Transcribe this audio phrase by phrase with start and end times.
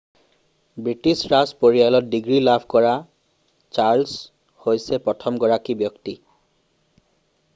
[0.85, 2.93] British ৰাজ পৰিয়ালত degree লাভ কৰা
[3.77, 4.15] চাৰ্লছ
[4.65, 6.17] হৈছে প্ৰথমগৰাকী ব্যক্তি